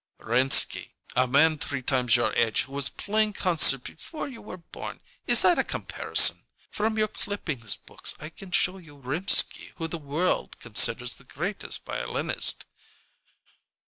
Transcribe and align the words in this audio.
"Rimsky! 0.17 0.95
A 1.15 1.27
man 1.27 1.59
three 1.59 1.83
times 1.83 2.15
your 2.15 2.33
age 2.33 2.61
who 2.61 2.71
was 2.71 2.89
playing 2.89 3.33
concerts 3.33 3.83
before 3.83 4.27
you 4.27 4.41
was 4.41 4.59
born! 4.71 4.99
Is 5.27 5.43
that 5.43 5.59
a 5.59 5.63
comparison? 5.63 6.47
From 6.71 6.97
your 6.97 7.07
clippings 7.07 7.75
books 7.75 8.15
I 8.19 8.29
can 8.29 8.49
show 8.49 8.79
Rimsky 8.79 9.73
who 9.75 9.87
the 9.87 9.99
world 9.99 10.59
considers 10.59 11.13
the 11.13 11.23
greatest 11.25 11.85
violinist. 11.85 12.65